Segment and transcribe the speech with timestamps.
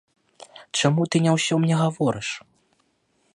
[0.79, 2.29] Чаму ты не ўсё мне гаворыш?